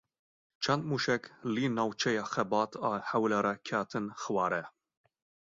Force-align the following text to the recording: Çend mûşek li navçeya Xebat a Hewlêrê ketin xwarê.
Çend 0.63 0.83
mûşek 0.89 1.23
li 1.53 1.65
navçeya 1.75 2.23
Xebat 2.31 2.71
a 2.89 2.91
Hewlêrê 3.09 3.55
ketin 3.67 4.05
xwarê. 4.21 4.63